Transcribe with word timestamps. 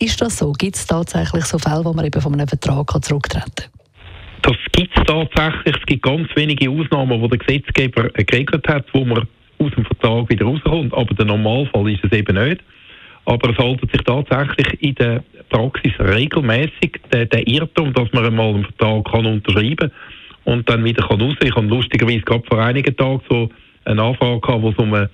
Ist 0.00 0.20
das 0.20 0.38
so? 0.38 0.52
Gibt 0.52 0.76
es 0.76 0.86
tatsächlich 0.86 1.44
so 1.44 1.58
Fälle, 1.58 1.84
wo 1.84 1.92
man 1.92 2.04
eben 2.04 2.20
von 2.20 2.32
einem 2.32 2.46
Vertrag 2.46 2.86
kann 2.86 3.02
zurücktreten 3.02 3.52
kann? 3.56 3.78
Das 4.42 4.56
gibt 4.72 4.96
es 4.96 5.04
tatsächlich. 5.04 5.74
Es 5.76 5.86
gibt 5.86 6.02
ganz 6.02 6.28
wenige 6.36 6.70
Ausnahmen, 6.70 7.20
wo 7.20 7.26
der 7.26 7.38
Gesetzgeber 7.38 8.08
geregelt 8.10 8.66
hat, 8.68 8.86
wo 8.92 9.04
man 9.04 9.26
aus 9.58 9.72
dem 9.74 9.84
Vertrag 9.84 10.30
wieder 10.30 10.46
rauskommt. 10.46 10.94
Aber 10.94 11.14
der 11.14 11.26
Normalfall 11.26 11.90
ist 11.90 12.04
es 12.04 12.12
eben 12.12 12.36
nicht. 12.36 12.62
Aber 13.24 13.50
es 13.50 13.58
haltet 13.58 13.90
sich 13.90 14.02
tatsächlich 14.02 14.82
in 14.82 14.94
der 14.94 15.24
Praxis 15.48 15.92
regelmäßig 15.98 17.00
der, 17.12 17.26
der 17.26 17.46
Irrtum, 17.48 17.92
dass 17.92 18.12
man 18.12 18.24
einmal 18.24 18.54
einen 18.54 18.64
Vertrag 18.64 19.04
kann 19.10 19.26
unterschreiben 19.26 19.90
und 20.44 20.68
dann 20.68 20.84
wieder 20.84 21.06
kann 21.06 21.20
raus. 21.20 21.34
Ich 21.42 21.54
habe 21.54 21.66
lustigerweise 21.66 22.20
gerade 22.20 22.44
vor 22.48 22.58
einigen 22.58 22.96
Tagen 22.96 23.20
so 23.28 23.50
eine 23.84 24.02
Anfrage 24.02 24.40
gehabt, 24.40 24.62
wo 24.62 24.70
es 24.70 24.76
um 24.76 24.94
eine 24.94 25.10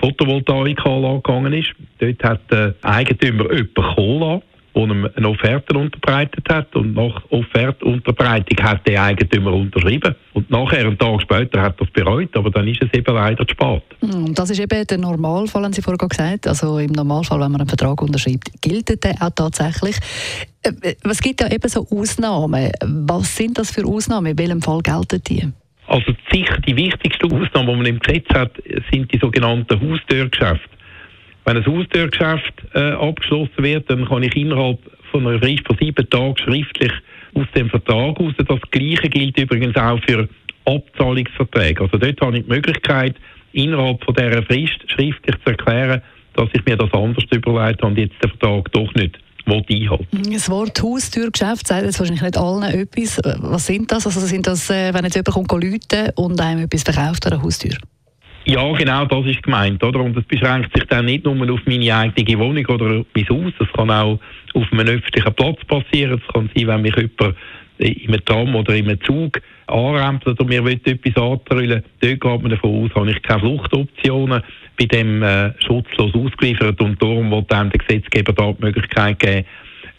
Photovoltaikanlage 0.00 1.22
gegangen 1.22 1.52
ist. 1.52 1.72
Dort 1.98 2.24
hat 2.24 2.40
der 2.50 2.74
Eigentümer 2.82 3.44
jemanden 3.52 3.74
Cola 3.74 4.42
wo 4.76 4.84
ihm 4.84 5.08
eine 5.16 5.28
Offerte 5.28 5.76
unterbreitet 5.76 6.46
hat 6.50 6.76
und 6.76 6.92
nach 6.92 7.22
Offertunterbreitung 7.30 8.62
hat 8.62 8.86
der 8.86 9.02
Eigentümer 9.02 9.54
unterschrieben 9.54 10.14
und 10.34 10.50
nachher, 10.50 10.80
einen 10.80 10.98
Tag 10.98 11.22
später, 11.22 11.62
hat 11.62 11.80
er 11.80 11.86
es 11.86 11.92
bereut, 11.92 12.36
aber 12.36 12.50
dann 12.50 12.68
ist 12.68 12.82
es 12.82 12.92
eben 12.92 13.14
leider 13.14 13.46
zu 13.46 13.54
spät. 13.54 13.82
Mm, 14.02 14.34
das 14.34 14.50
ist 14.50 14.60
eben 14.60 14.86
der 14.86 14.98
Normalfall, 14.98 15.64
haben 15.64 15.72
Sie 15.72 15.80
vorhin 15.80 16.06
gesagt. 16.06 16.46
Also 16.46 16.78
im 16.78 16.92
Normalfall, 16.92 17.40
wenn 17.40 17.52
man 17.52 17.62
einen 17.62 17.70
Vertrag 17.70 18.02
unterschreibt, 18.02 18.50
gilt 18.60 19.02
der 19.02 19.14
auch 19.20 19.30
tatsächlich. 19.34 19.96
Äh, 20.62 20.72
äh, 20.82 20.94
es 21.04 21.22
gibt 21.22 21.40
ja 21.40 21.50
eben 21.50 21.68
so 21.70 21.86
Ausnahmen. 21.90 22.70
Was 22.82 23.34
sind 23.34 23.56
das 23.56 23.70
für 23.70 23.86
Ausnahmen? 23.86 24.26
In 24.26 24.38
welchem 24.38 24.60
Fall 24.60 24.82
gelten 24.82 25.22
die? 25.26 25.48
Also 25.96 26.12
sicher 26.30 26.58
die 26.58 26.76
wichtigste 26.76 27.24
Ausnahme, 27.24 27.72
die 27.72 27.76
man 27.76 27.86
im 27.86 27.98
Gesetz 28.00 28.28
hat, 28.34 28.52
sind 28.92 29.10
die 29.14 29.18
sogenannten 29.18 29.80
Haustürgeschäfte. 29.80 30.68
Wenn 31.46 31.56
ein 31.56 31.64
Haustürgeschäft 31.64 32.52
äh, 32.74 32.90
abgeschlossen 32.90 33.64
wird, 33.64 33.88
dann 33.88 34.04
kann 34.04 34.22
ich 34.22 34.36
innerhalb 34.36 34.78
von 35.10 35.26
einer 35.26 35.38
Frist 35.38 35.66
von 35.66 35.78
sieben 35.80 36.10
Tagen 36.10 36.36
schriftlich 36.36 36.92
aus 37.32 37.46
dem 37.54 37.70
Vertrag 37.70 38.20
raus. 38.20 38.34
Das 38.36 38.60
Gleiche 38.70 39.08
gilt 39.08 39.38
übrigens 39.38 39.74
auch 39.76 39.98
für 40.06 40.28
Abzahlungsverträge. 40.66 41.84
Also 41.84 41.96
dort 41.96 42.20
habe 42.20 42.36
ich 42.36 42.44
die 42.44 42.50
Möglichkeit, 42.50 43.16
innerhalb 43.54 44.04
von 44.04 44.14
dieser 44.14 44.42
Frist 44.42 44.78
schriftlich 44.88 45.36
zu 45.46 45.50
erklären, 45.50 46.02
dass 46.34 46.50
ich 46.52 46.62
mir 46.66 46.76
das 46.76 46.92
anders 46.92 47.24
überlegt 47.32 47.80
habe 47.80 47.86
und 47.86 47.96
jetzt 47.96 48.22
den 48.22 48.32
Vertrag 48.32 48.70
doch 48.72 48.92
nicht 48.92 49.18
einhalten 49.46 50.32
Das 50.32 50.50
Wort 50.50 50.82
Haustürgeschäft 50.82 51.66
sagt 51.66 51.84
jetzt 51.84 51.98
wahrscheinlich 51.98 52.22
nicht 52.22 52.36
allen 52.36 52.62
etwas. 52.64 53.20
Was 53.38 53.66
sind 53.66 53.90
das? 53.92 54.06
Also 54.06 54.20
sind 54.20 54.46
das, 54.46 54.68
äh, 54.70 54.92
wenn 54.92 55.04
jetzt 55.04 55.14
jemand 55.14 55.48
kommt, 55.48 56.18
und 56.18 56.40
einem 56.40 56.64
etwas 56.64 56.82
verkauft 56.82 57.26
an 57.26 57.32
der 57.32 57.42
Haustür? 57.42 57.76
Ja, 58.44 58.72
genau, 58.74 59.04
das 59.06 59.26
ist 59.26 59.42
gemeint, 59.42 59.82
oder? 59.82 60.00
Und 60.00 60.16
es 60.16 60.24
beschränkt 60.24 60.72
sich 60.72 60.84
dann 60.84 61.06
nicht 61.06 61.24
nur 61.24 61.50
auf 61.52 61.60
meine 61.66 61.96
eigene 61.96 62.38
Wohnung 62.38 62.64
oder 62.66 63.04
mein 63.14 63.28
Haus, 63.28 63.52
es 63.58 63.72
kann 63.72 63.90
auch 63.90 64.20
auf 64.54 64.72
einem 64.72 64.86
öffentlichen 64.86 65.34
Platz 65.34 65.58
passieren. 65.66 66.20
Es 66.22 66.32
kann 66.32 66.48
sein, 66.54 66.68
wenn 66.68 66.82
mich 66.82 66.94
jemand 66.94 67.36
in 67.78 68.08
einem 68.08 68.24
Tram 68.24 68.54
oder 68.54 68.74
in 68.74 68.88
einem 68.88 69.00
Zug 69.02 69.40
anrempelt 69.66 70.38
und 70.40 70.48
mir 70.48 70.64
will 70.64 70.80
etwas 70.84 71.22
antrüllen, 71.22 71.82
dort 72.00 72.20
geht 72.20 72.42
man 72.42 72.50
davon 72.50 72.84
aus, 72.84 72.94
habe 72.94 73.10
ich 73.10 73.22
keine 73.22 73.40
Fluchtoptionen, 73.40 74.42
bei 74.78 74.84
dem 74.84 75.22
äh, 75.22 75.52
schutzlos 75.62 76.14
ausgeliefert 76.14 76.80
und 76.80 77.02
darum 77.02 77.30
wird 77.30 77.50
dann 77.50 77.70
der 77.70 77.80
Gesetzgeber 77.80 78.32
da 78.32 78.52
die 78.52 78.64
Möglichkeit 78.64 79.18
geben, 79.18 79.46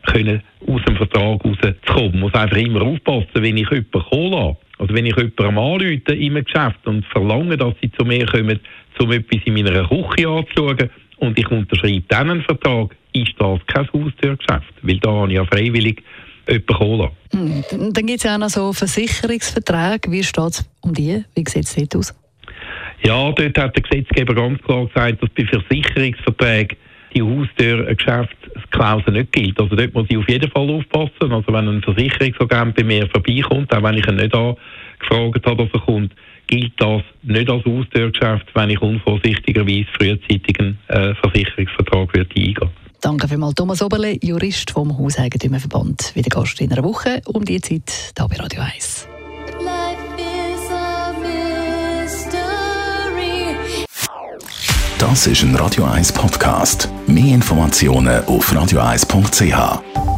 können 0.03 0.41
aus 0.68 0.81
dem 0.85 0.96
Vertrag 0.96 1.44
rauszukommen. 1.44 2.12
Man 2.12 2.19
muss 2.22 2.34
einfach 2.34 2.57
immer 2.57 2.81
aufpassen, 2.81 3.28
wenn 3.35 3.57
ich 3.57 3.69
jemanden 3.69 3.91
kommen 3.91 4.31
lasse, 4.31 4.57
also 4.79 4.94
wenn 4.94 5.06
ich 5.06 5.16
jemandem 5.16 5.57
anrufe 5.57 6.02
einem 6.07 6.46
Geschäft 6.46 6.85
und 6.85 7.06
verlange, 7.07 7.57
dass 7.57 7.73
sie 7.81 7.91
zu 7.91 8.06
mir 8.06 8.25
kommen, 8.25 8.59
um 9.00 9.12
etwas 9.12 9.41
in 9.46 9.53
meiner 9.53 9.88
Küche 9.88 10.28
anzuschauen 10.28 10.90
und 11.18 11.38
ich 11.38 11.50
unterschreibe 11.50 12.03
dann 12.07 12.29
einen 12.29 12.41
Vertrag, 12.44 12.96
ist 13.13 13.34
das 13.40 13.59
kein 13.68 13.88
Haustürgeschäft, 13.91 14.73
weil 14.81 15.00
da 15.00 15.12
habe 15.12 15.29
ich 15.29 15.35
ja 15.35 15.46
freiwillig 15.46 16.03
jemanden 16.47 16.66
kommen 16.66 17.09
hm, 17.31 17.94
Dann 17.94 18.06
gibt 18.06 18.19
es 18.19 18.24
ja 18.24 18.35
auch 18.35 18.40
noch 18.40 18.50
so 18.50 18.74
Versicherungsverträge. 18.74 20.12
Wie 20.12 20.24
steht 20.24 20.44
es 20.46 20.69
um 20.81 20.94
die? 20.94 21.24
Wie 21.35 21.44
sieht 21.47 21.66
es 21.66 21.75
dort 21.75 21.96
aus? 21.96 22.16
Ja, 23.03 23.31
dort 23.31 23.58
hat 23.58 23.75
der 23.75 23.84
Gesetzgeber 23.84 24.34
ganz 24.34 24.62
klar 24.63 24.88
gesagt, 24.88 25.22
dass 25.22 25.30
bei 25.30 25.46
Versicherungsverträgen 25.46 26.78
die 27.13 27.22
Haustürgeschäftsklausel 27.22 29.13
nicht 29.13 29.31
gilt. 29.31 29.59
Also 29.59 29.75
dort 29.75 29.94
muss 29.94 30.08
ich 30.09 30.18
auf 30.18 30.28
jeden 30.28 30.50
Fall 30.52 30.69
aufpassen. 30.69 31.31
Also 31.31 31.53
wenn 31.53 31.68
ein 31.68 31.81
Versicherungsagent 31.81 32.75
bei 32.75 32.84
mir 32.84 33.08
vorbeikommt, 33.09 33.74
auch 33.74 33.84
wenn 33.84 33.97
ich 33.97 34.08
ihn 34.08 34.16
nicht 34.16 34.35
angefragt 34.35 35.46
habe, 35.46 35.64
dass 35.64 35.74
er 35.74 35.79
kommt, 35.81 36.14
gilt 36.47 36.74
das 36.78 37.03
nicht 37.24 37.50
als 37.50 37.66
Haustürgeschäft, 37.66 38.47
wenn 38.53 38.69
ich 38.69 38.81
unvorsichtigerweise 38.81 39.88
frühzeitig 39.97 40.59
einen 40.59 40.78
äh, 40.88 41.14
Versicherungsvertrag 41.16 42.14
würde 42.14 42.35
eingehen 42.35 42.69
Danke 43.02 43.28
vielmals, 43.28 43.56
Thomas 43.56 43.81
Oberle, 43.81 44.18
Jurist 44.22 44.72
vom 44.72 44.97
Hauseigentümerverband. 44.97 46.16
Wieder 46.16 46.30
Gast 46.30 46.59
in 46.62 46.72
einer 46.72 46.84
Woche 46.84 47.22
um 47.25 47.46
die 47.46 47.62
Zeit 47.62 48.13
hier 48.18 48.28
bei 48.28 48.35
Radio 48.38 48.62
1. 48.62 49.08
Das 55.00 55.28
ist 55.28 55.44
ein 55.44 55.56
Radio 55.56 55.84
1 55.85 56.12
Podcast. 56.12 56.90
Mehr 57.06 57.35
Informationen 57.35 58.25
auf 58.25 58.52
radio1.ch. 58.52 60.16